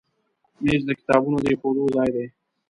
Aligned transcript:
مېز 0.63 0.81
د 0.87 0.91
کتابونو 0.99 1.37
د 1.41 1.45
ایښودو 1.51 1.83
ځای 1.95 2.09
دی. 2.15 2.25